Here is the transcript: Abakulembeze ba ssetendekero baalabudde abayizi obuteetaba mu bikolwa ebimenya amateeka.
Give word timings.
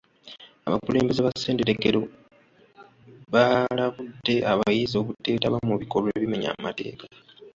Abakulembeze 0.67 1.21
ba 1.25 1.31
ssetendekero 1.33 2.01
baalabudde 3.33 4.35
abayizi 4.51 4.95
obuteetaba 5.01 5.57
mu 5.67 5.75
bikolwa 5.81 6.09
ebimenya 6.17 6.49
amateeka. 6.57 7.05